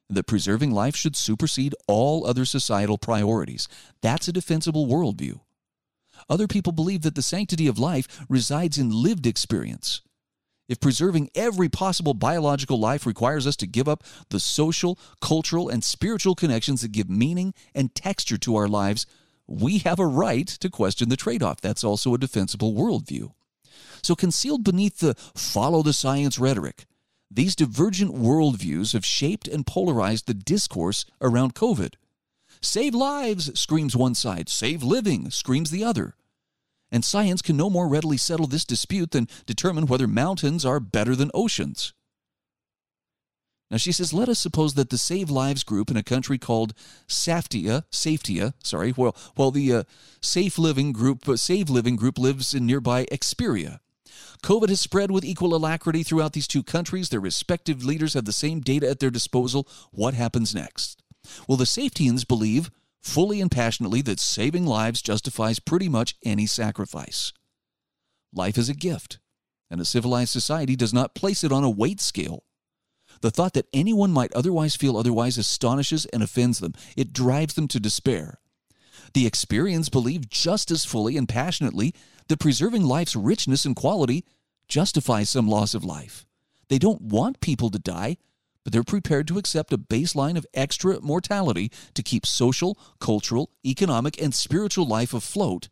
[0.10, 3.68] that preserving life should supersede all other societal priorities.
[4.02, 5.40] That's a defensible worldview.
[6.30, 10.02] Other people believe that the sanctity of life resides in lived experience
[10.72, 15.84] if preserving every possible biological life requires us to give up the social, cultural, and
[15.84, 19.06] spiritual connections that give meaning and texture to our lives,
[19.46, 21.60] we have a right to question the trade off.
[21.60, 23.34] That's also a defensible worldview.
[24.02, 26.86] So, concealed beneath the follow the science rhetoric,
[27.30, 31.96] these divergent worldviews have shaped and polarized the discourse around COVID.
[32.62, 34.48] Save lives, screams one side.
[34.48, 36.16] Save living, screams the other
[36.92, 41.16] and science can no more readily settle this dispute than determine whether mountains are better
[41.16, 41.94] than oceans.
[43.72, 46.74] Now she says, let us suppose that the Save Lives group in a country called
[47.08, 49.84] Saftia, Safetia, sorry, while, while the uh,
[50.22, 53.80] Safe Living group, uh, Save Living group lives in nearby Experia.
[54.44, 57.08] COVID has spread with equal alacrity throughout these two countries.
[57.08, 59.66] Their respective leaders have the same data at their disposal.
[59.92, 61.02] What happens next?
[61.48, 67.34] Well, the Safetians believe fully and passionately that saving lives justifies pretty much any sacrifice.
[68.34, 69.20] Life is a gift,
[69.70, 72.44] and a civilized society does not place it on a weight scale.
[73.22, 76.74] The thought that anyone might otherwise feel otherwise astonishes and offends them.
[76.96, 78.40] It drives them to despair.
[79.14, 81.94] The Experians believe just as fully and passionately
[82.30, 84.26] that preserving life's richness and quality
[84.68, 86.26] justifies some loss of life.
[86.70, 88.18] They don't want people to die,
[88.64, 94.22] but they're prepared to accept a baseline of extra mortality to keep social, cultural, economic,
[94.22, 95.70] and spiritual life afloat,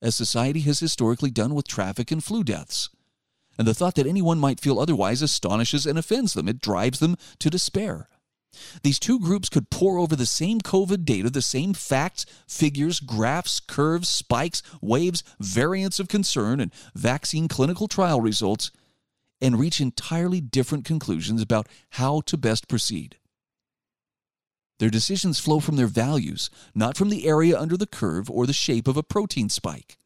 [0.00, 2.88] as society has historically done with traffic and flu deaths.
[3.58, 6.48] And the thought that anyone might feel otherwise astonishes and offends them.
[6.48, 8.08] It drives them to despair.
[8.82, 13.60] These two groups could pore over the same COVID data, the same facts, figures, graphs,
[13.60, 18.70] curves, spikes, waves, variants of concern, and vaccine clinical trial results
[19.42, 23.16] and reach entirely different conclusions about how to best proceed.
[24.78, 28.52] Their decisions flow from their values, not from the area under the curve or the
[28.52, 29.98] shape of a protein spike.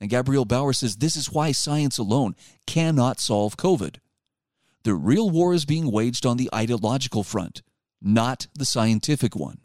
[0.00, 2.34] And Gabrielle Bauer says this is why science alone
[2.66, 3.96] cannot solve COVID.
[4.82, 7.62] The real war is being waged on the ideological front,
[8.00, 9.61] not the scientific one.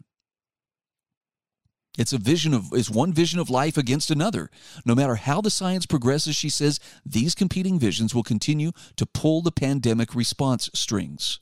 [1.98, 4.50] It's a vision of it's one vision of life against another.
[4.86, 9.42] No matter how the science progresses, she says, these competing visions will continue to pull
[9.42, 11.40] the pandemic response strings.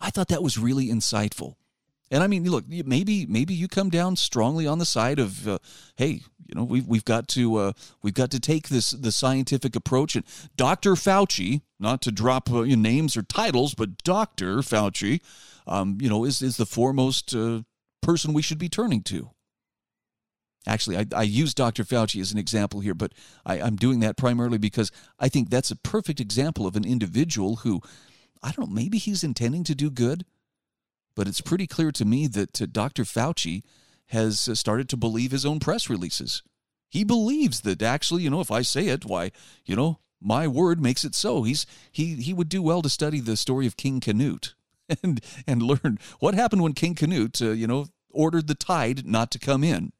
[0.00, 1.56] I thought that was really insightful.
[2.08, 5.58] And I mean, look, maybe maybe you come down strongly on the side of, uh,
[5.96, 9.74] hey, you know, we've we've got to uh, we've got to take this the scientific
[9.74, 10.14] approach.
[10.14, 10.24] And
[10.56, 10.92] Dr.
[10.92, 14.58] Fauci, not to drop uh, names or titles, but Dr.
[14.58, 15.20] Fauci,
[15.66, 17.62] um, you know, is is the foremost uh,
[18.06, 19.30] person we should be turning to.
[20.64, 21.84] Actually, I, I use Dr.
[21.84, 23.12] Fauci as an example here, but
[23.44, 27.56] I, I'm doing that primarily because I think that's a perfect example of an individual
[27.56, 27.80] who,
[28.42, 30.24] I don't know, maybe he's intending to do good,
[31.16, 33.02] but it's pretty clear to me that uh, Dr.
[33.02, 33.62] Fauci
[34.06, 36.42] has uh, started to believe his own press releases.
[36.88, 39.32] He believes that actually, you know, if I say it, why,
[39.64, 41.42] you know, my word makes it so.
[41.42, 44.54] He's he he would do well to study the story of King Canute
[45.02, 49.30] and and learn what happened when King Canute, uh, you know, ordered the tide not
[49.32, 49.92] to come in.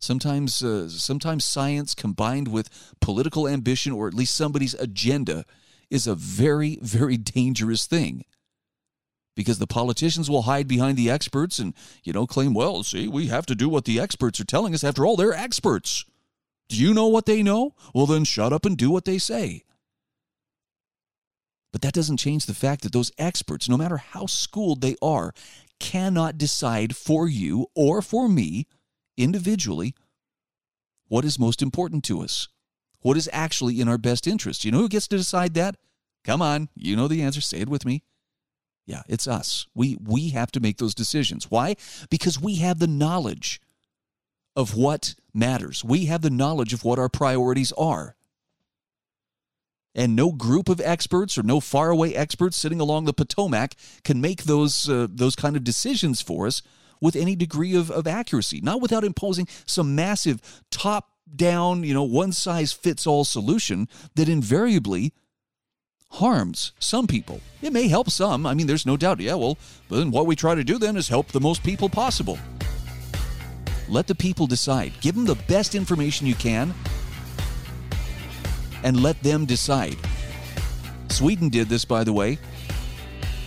[0.00, 2.68] Sometimes, uh, sometimes science combined with
[3.00, 5.46] political ambition or at least somebody's agenda
[5.88, 8.24] is a very, very dangerous thing.
[9.34, 13.28] Because the politicians will hide behind the experts and, you know, claim, well, see, we
[13.28, 14.84] have to do what the experts are telling us.
[14.84, 16.04] After all, they're experts.
[16.68, 17.74] Do you know what they know?
[17.94, 19.64] Well, then shut up and do what they say.
[21.72, 25.34] But that doesn't change the fact that those experts, no matter how schooled they are,
[25.80, 28.66] cannot decide for you or for me
[29.16, 29.94] individually
[31.08, 32.48] what is most important to us,
[33.00, 34.64] what is actually in our best interest.
[34.64, 35.76] You know who gets to decide that?
[36.24, 37.40] Come on, you know the answer.
[37.40, 38.02] Say it with me.
[38.86, 39.66] Yeah, it's us.
[39.74, 41.50] We we have to make those decisions.
[41.50, 41.76] Why?
[42.10, 43.60] Because we have the knowledge
[44.56, 45.84] of what matters.
[45.84, 48.16] We have the knowledge of what our priorities are.
[49.94, 54.44] And no group of experts or no faraway experts sitting along the Potomac can make
[54.44, 56.62] those, uh, those kind of decisions for us
[57.00, 62.02] with any degree of, of accuracy, not without imposing some massive top down, you know,
[62.02, 65.12] one size fits all solution that invariably
[66.10, 67.40] harms some people.
[67.60, 68.46] It may help some.
[68.46, 69.20] I mean, there's no doubt.
[69.20, 71.88] Yeah, well, but then what we try to do then is help the most people
[71.88, 72.38] possible.
[73.88, 74.92] Let the people decide.
[75.00, 76.72] Give them the best information you can
[78.84, 79.96] and let them decide.
[81.08, 82.38] Sweden did this, by the way.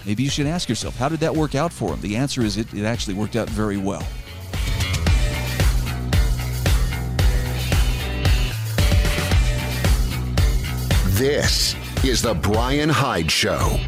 [0.06, 2.02] Maybe you should ask yourself, how did that work out for them?
[2.02, 4.06] The answer is it, it actually worked out very well.
[11.18, 13.80] This is The Brian Hyde Show.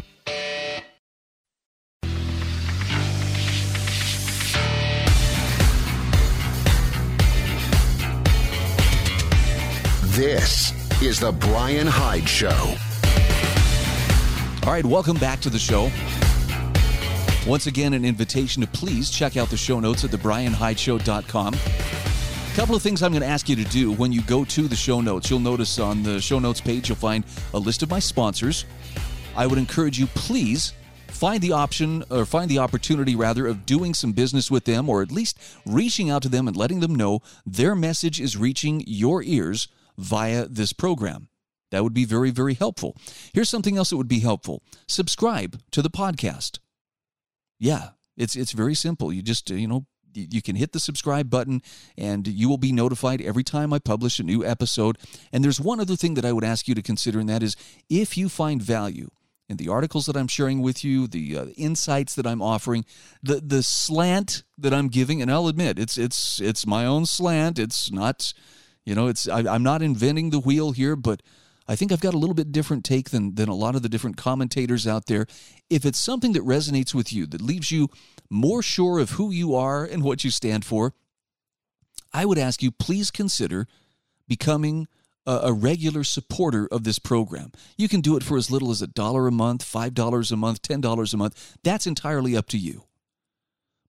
[10.12, 12.74] This is The Brian Hyde Show.
[14.66, 15.90] All right, welcome back to the show.
[17.48, 21.54] Once again, an invitation to please check out the show notes at thebrianhydeshow.com.
[21.54, 24.68] A couple of things I'm going to ask you to do when you go to
[24.68, 25.30] the show notes.
[25.30, 28.66] You'll notice on the show notes page, you'll find a list of my sponsors.
[29.34, 30.74] I would encourage you, please
[31.06, 35.00] find the option or find the opportunity rather of doing some business with them or
[35.00, 39.22] at least reaching out to them and letting them know their message is reaching your
[39.22, 39.66] ears
[40.00, 41.28] via this program.
[41.70, 42.96] That would be very, very helpful.
[43.32, 46.58] Here's something else that would be helpful subscribe to the podcast.
[47.58, 49.12] Yeah, it's, it's very simple.
[49.12, 51.62] You just, you know, you can hit the subscribe button
[51.96, 54.98] and you will be notified every time I publish a new episode.
[55.32, 57.54] And there's one other thing that I would ask you to consider, and that is
[57.88, 59.10] if you find value
[59.48, 62.84] in the articles that I'm sharing with you, the uh, insights that I'm offering,
[63.22, 67.58] the the slant that I'm giving, and I'll admit it's it's it's my own slant.
[67.58, 68.32] It's not
[68.90, 71.22] you know, it's I, I'm not inventing the wheel here, but
[71.68, 73.88] I think I've got a little bit different take than than a lot of the
[73.88, 75.28] different commentators out there.
[75.70, 77.88] If it's something that resonates with you, that leaves you
[78.28, 80.92] more sure of who you are and what you stand for,
[82.12, 83.68] I would ask you please consider
[84.26, 84.88] becoming
[85.24, 87.52] a, a regular supporter of this program.
[87.78, 90.36] You can do it for as little as a dollar a month, five dollars a
[90.36, 91.58] month, ten dollars a month.
[91.62, 92.86] That's entirely up to you.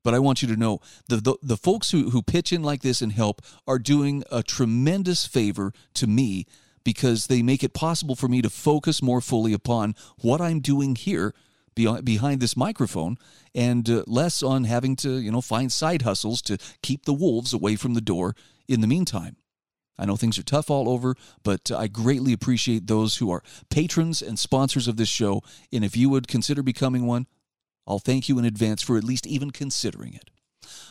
[0.04, 2.82] But I want you to know the, the, the folks who, who pitch in like
[2.82, 6.46] this and help are doing a tremendous favor to me
[6.84, 10.96] because they make it possible for me to focus more fully upon what I'm doing
[10.96, 11.34] here
[11.76, 13.18] behind this microphone
[13.56, 17.54] and uh, less on having to you know find side hustles to keep the wolves
[17.54, 18.36] away from the door
[18.68, 19.38] in the meantime
[20.02, 24.24] I know things are tough all over, but I greatly appreciate those who are patrons
[24.24, 25.44] and sponsors of this show.
[25.72, 27.28] And if you would consider becoming one,
[27.88, 30.30] I'll thank you in advance for at least even considering it.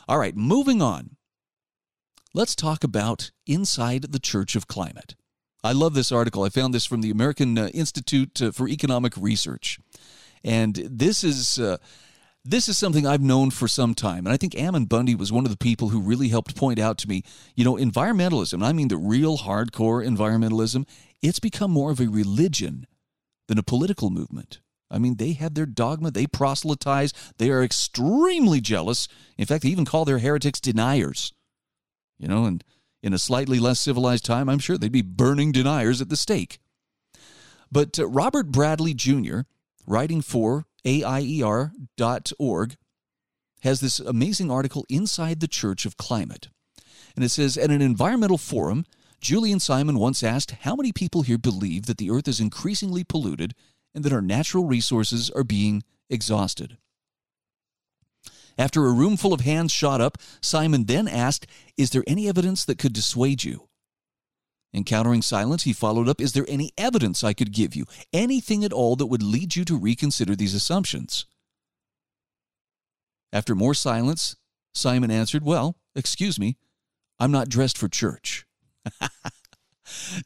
[0.09, 1.17] All right, moving on.
[2.33, 5.15] Let's talk about Inside the Church of Climate.
[5.63, 6.45] I love this article.
[6.45, 9.79] I found this from the American uh, Institute uh, for Economic Research.
[10.45, 11.59] And this is.
[11.59, 11.79] Uh,
[12.43, 14.27] this is something I've known for some time.
[14.27, 16.97] And I think Ammon Bundy was one of the people who really helped point out
[16.99, 17.23] to me,
[17.55, 20.89] you know, environmentalism, I mean the real hardcore environmentalism,
[21.21, 22.87] it's become more of a religion
[23.49, 24.61] than a political movement.
[24.91, 29.07] I mean, they have their dogma, they proselytize, they are extremely jealous.
[29.39, 31.33] In fact, they even call their heretics deniers.
[32.19, 32.65] You know, and
[33.03, 36.59] in a slightly less civilized time, I'm sure they'd be burning deniers at the stake.
[37.73, 39.41] But uh, Robert Bradley Jr.,
[39.87, 42.77] writing for AIER.org,
[43.63, 46.49] has this amazing article inside the Church of Climate.
[47.15, 48.85] And it says At an environmental forum,
[49.21, 53.55] Julian Simon once asked how many people here believe that the earth is increasingly polluted
[53.95, 56.77] and that our natural resources are being exhausted.
[58.59, 62.65] After a room full of hands shot up, Simon then asked, Is there any evidence
[62.65, 63.69] that could dissuade you?
[64.73, 67.87] Encountering silence, he followed up, Is there any evidence I could give you?
[68.13, 71.27] Anything at all that would lead you to reconsider these assumptions?
[73.33, 74.37] After more silence,
[74.75, 76.57] Simon answered, Well, excuse me,
[77.19, 78.47] I'm not dressed for church.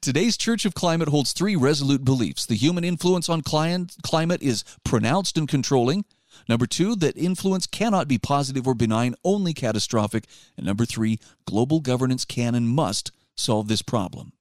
[0.01, 2.47] Today's Church of Climate holds three resolute beliefs.
[2.47, 6.05] The human influence on climate is pronounced and controlling.
[6.49, 10.27] Number two, that influence cannot be positive or benign, only catastrophic.
[10.57, 14.33] And number three, global governance can and must solve this problem.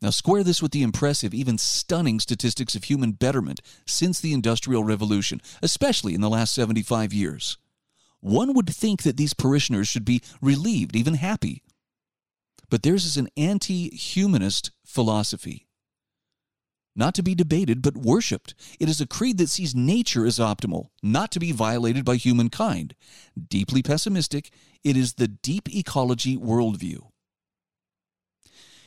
[0.00, 4.84] Now, square this with the impressive, even stunning statistics of human betterment since the Industrial
[4.84, 7.58] Revolution, especially in the last 75 years.
[8.20, 11.62] One would think that these parishioners should be relieved, even happy.
[12.70, 15.68] But theirs is an anti humanist philosophy.
[16.94, 18.54] Not to be debated, but worshiped.
[18.80, 22.96] It is a creed that sees nature as optimal, not to be violated by humankind.
[23.48, 24.50] Deeply pessimistic,
[24.82, 27.08] it is the deep ecology worldview.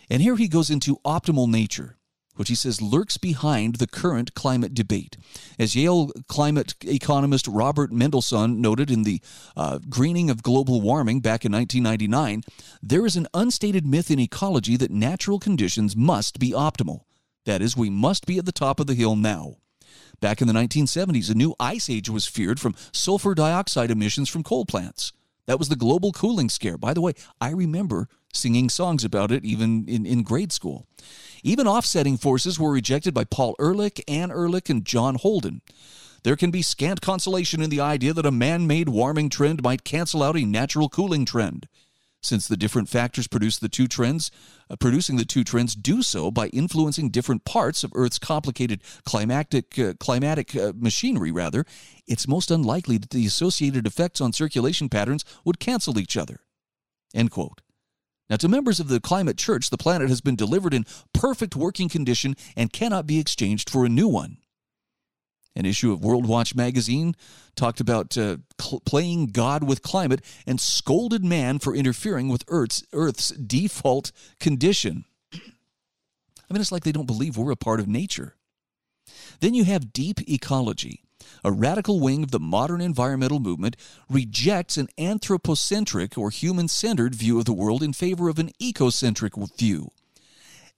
[0.10, 1.98] And here he goes into optimal nature
[2.36, 5.18] which he says lurks behind the current climate debate.
[5.60, 9.22] As Yale climate economist Robert Mendelsohn noted in the
[9.56, 12.44] uh, Greening of Global Warming back in 1999,
[12.82, 17.02] there is an unstated myth in ecology that natural conditions must be optimal.
[17.46, 19.58] That is, we must be at the top of the hill now.
[20.20, 24.44] Back in the 1970s, a new ice age was feared from sulfur dioxide emissions from
[24.44, 25.12] coal plants.
[25.48, 26.78] That was the global cooling scare.
[26.78, 30.88] By the way, I remember singing songs about it even in, in grade school.
[31.44, 35.62] Even offsetting forces were rejected by Paul Ehrlich, Anne Ehrlich, and John Holdren.
[36.24, 39.84] There can be scant consolation in the idea that a man made warming trend might
[39.84, 41.68] cancel out a natural cooling trend.
[42.24, 44.30] Since the different factors produce the two trends,
[44.70, 49.78] uh, producing the two trends do so by influencing different parts of Earth's complicated climatic,
[49.80, 51.66] uh, climatic uh, machinery, rather,
[52.08, 56.42] it's most unlikely that the associated effects on circulation patterns would cancel each other.
[57.14, 57.62] End quote.
[58.30, 61.90] Now, to members of the climate church, the planet has been delivered in perfect working
[61.90, 64.38] condition and cannot be exchanged for a new one.
[65.56, 67.16] An issue of World Watch magazine
[67.56, 72.84] talked about uh, cl- playing God with climate and scolded man for interfering with Earth's,
[72.94, 75.06] Earth's default condition.
[75.34, 78.36] I mean, it's like they don't believe we're a part of nature.
[79.42, 81.04] Then you have deep ecology
[81.44, 83.76] a radical wing of the modern environmental movement
[84.10, 89.58] rejects an anthropocentric or human centered view of the world in favor of an ecocentric
[89.58, 89.92] view.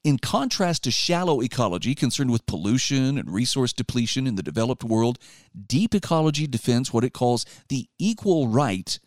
[0.04, 5.18] In contrast to shallow ecology concerned with pollution and resource depletion in the developed world,
[5.68, 9.00] deep ecology defends what it calls the equal right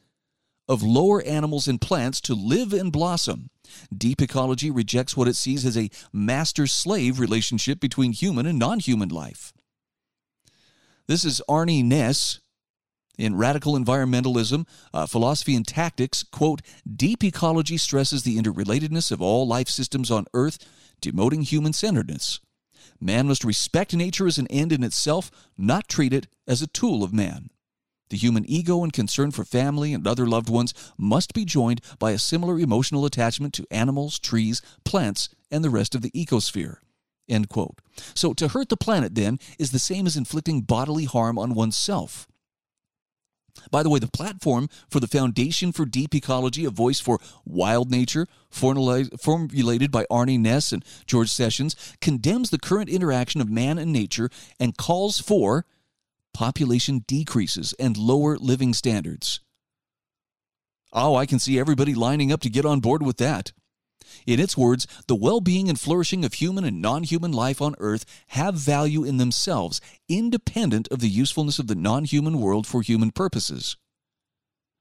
[0.69, 3.51] of lower animals and plants to live and blossom.
[3.97, 8.79] Deep ecology rejects what it sees as a master slave relationship between human and non
[8.81, 9.53] human life.
[11.07, 12.41] This is Arne Naess
[13.19, 16.23] in Radical Environmentalism, uh, Philosophy and Tactics.
[16.23, 20.59] Quote Deep ecology stresses the interrelatedness of all life systems on Earth,
[21.01, 22.41] demoting human centeredness.
[23.01, 27.03] Man must respect nature as an end in itself, not treat it as a tool
[27.03, 27.51] of man.
[28.09, 32.13] The human ego and concern for family and other loved ones must be joined by
[32.13, 36.77] a similar emotional attachment to animals, trees, plants, and the rest of the ecosphere.
[37.29, 37.81] End quote.
[38.15, 42.29] So to hurt the planet, then, is the same as inflicting bodily harm on oneself.
[43.71, 47.91] By the way, the platform for the Foundation for Deep Ecology, a voice for wild
[47.91, 53.93] nature, formulated by Arne Naess and George Sessions, condemns the current interaction of man and
[53.93, 54.31] nature
[54.61, 55.67] and calls for
[56.33, 59.41] population decreases and lower living standards.
[60.93, 63.53] Oh, I can see everybody lining up to get on board with that.
[64.27, 67.75] In its words, the well being and flourishing of human and non human life on
[67.79, 72.83] Earth have value in themselves, independent of the usefulness of the non human world for
[72.83, 73.77] human purposes.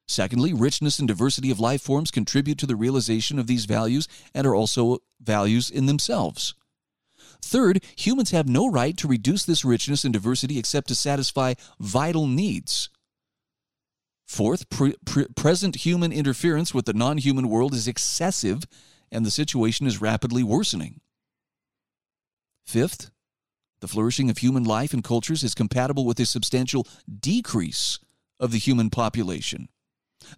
[0.07, 4.45] Secondly, richness and diversity of life forms contribute to the realization of these values and
[4.45, 6.53] are also values in themselves.
[7.41, 12.27] Third, humans have no right to reduce this richness and diversity except to satisfy vital
[12.27, 12.89] needs.
[14.27, 18.65] Fourth, pre- pre- present human interference with the non human world is excessive
[19.15, 20.99] and the situation is rapidly worsening.
[22.65, 23.11] Fifth,
[23.79, 26.85] the flourishing of human life and cultures is compatible with a substantial
[27.19, 27.99] decrease
[28.39, 29.69] of the human population.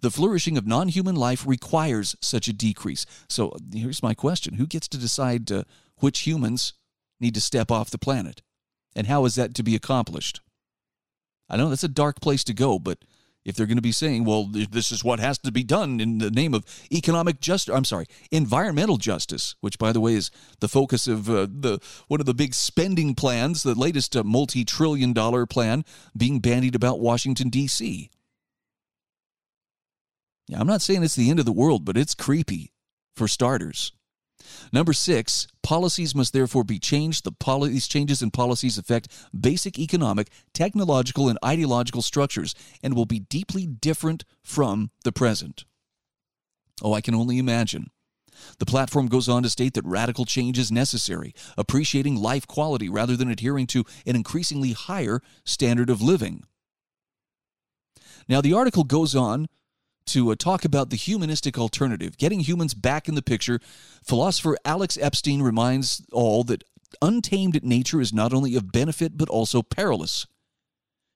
[0.01, 3.05] The flourishing of non human life requires such a decrease.
[3.29, 5.63] So here's my question Who gets to decide uh,
[5.97, 6.73] which humans
[7.19, 8.41] need to step off the planet?
[8.95, 10.41] And how is that to be accomplished?
[11.49, 12.99] I know that's a dark place to go, but
[13.47, 16.17] if they're going to be saying, well, this is what has to be done in
[16.17, 20.29] the name of economic justice, I'm sorry, environmental justice, which, by the way, is
[20.59, 21.79] the focus of uh, the
[22.09, 25.85] one of the big spending plans, the latest uh, multi trillion dollar plan
[26.15, 28.09] being bandied about Washington, D.C.
[30.49, 32.73] Yeah, I'm not saying it's the end of the world, but it's creepy,
[33.15, 33.93] for starters.
[34.71, 37.23] Number six, policies must therefore be changed.
[37.23, 37.31] The
[37.67, 39.07] these changes in policies affect
[39.37, 45.65] basic economic, technological, and ideological structures and will be deeply different from the present.
[46.81, 47.87] Oh, I can only imagine.
[48.59, 53.17] The platform goes on to state that radical change is necessary, appreciating life quality rather
[53.17, 56.43] than adhering to an increasingly higher standard of living.
[58.29, 59.47] Now, the article goes on
[60.07, 63.59] to uh, talk about the humanistic alternative, getting humans back in the picture.
[64.03, 66.63] Philosopher Alex Epstein reminds all that
[67.01, 70.25] untamed nature is not only of benefit but also perilous.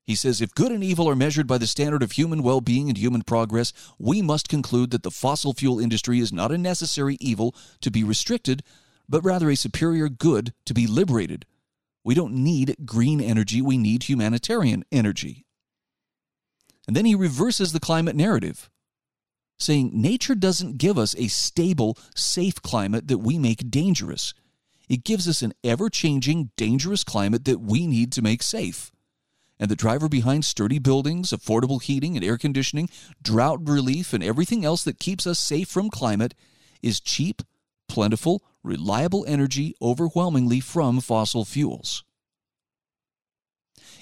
[0.04, 2.90] He says if good and evil are measured by the standard of human well being
[2.90, 7.18] and human progress, we must conclude that the fossil fuel industry is not a necessary
[7.20, 8.64] evil to be restricted,
[9.08, 11.46] but rather a superior good to be liberated.
[12.04, 15.46] We don't need green energy, we need humanitarian energy.
[16.88, 18.71] And then he reverses the climate narrative
[19.62, 24.34] saying nature doesn't give us a stable, safe climate that we make dangerous.
[24.90, 28.92] It gives us an ever changing, dangerous climate that we need to make safe.
[29.60, 32.90] And the driver behind sturdy buildings, affordable heating and air conditioning,
[33.22, 36.34] drought relief, and everything else that keeps us safe from climate
[36.82, 37.44] is cheap,
[37.88, 42.04] plentiful, reliable energy overwhelmingly from fossil fuels.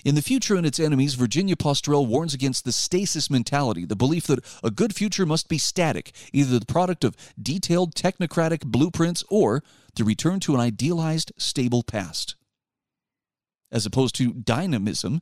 [0.06, 4.28] In The Future and Its Enemies, Virginia Postrel warns against the stasis mentality, the belief
[4.28, 9.62] that a good future must be static, either the product of detailed technocratic blueprints or
[9.96, 12.36] the return to an idealized, stable past.
[13.72, 15.22] As opposed to dynamism,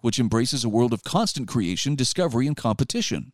[0.00, 3.32] which embraces a world of constant creation, discovery, and competition.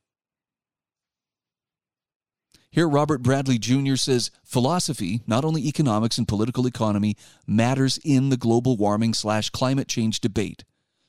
[2.70, 3.96] Here, Robert Bradley Jr.
[3.96, 7.16] says philosophy, not only economics and political economy,
[7.46, 10.64] matters in the global warming slash climate change debate.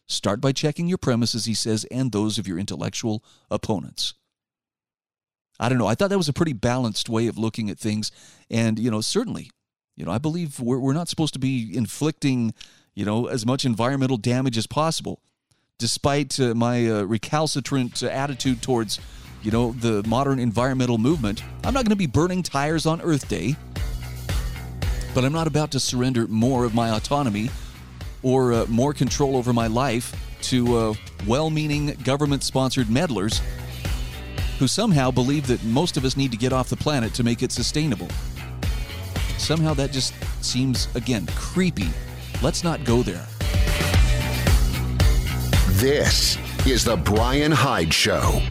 [0.08, 4.14] Start by checking your premises, he says, and those of your intellectual opponents.
[5.60, 5.88] I don't know.
[5.88, 8.12] I thought that was a pretty balanced way of looking at things.
[8.50, 9.50] And, you know, certainly,
[9.96, 12.54] you know, I believe we're, we're not supposed to be inflicting,
[12.94, 15.20] you know, as much environmental damage as possible,
[15.78, 19.00] despite uh, my uh, recalcitrant uh, attitude towards,
[19.42, 21.44] you know, the modern environmental movement.
[21.66, 23.56] I'm not going to be burning tires on Earth Day,
[25.14, 27.50] but I'm not about to surrender more of my autonomy
[28.24, 30.94] or uh, more control over my life to uh,
[31.28, 33.42] well meaning government sponsored meddlers
[34.60, 37.44] who somehow believe that most of us need to get off the planet to make
[37.44, 38.08] it sustainable.
[39.38, 40.14] Somehow that just
[40.44, 41.90] seems, again, creepy.
[42.42, 43.26] Let's not go there.
[45.78, 48.42] This is The Brian Hyde Show.